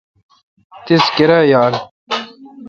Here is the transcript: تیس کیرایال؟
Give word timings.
تیس 0.85 1.05
کیرایال؟ 1.15 1.73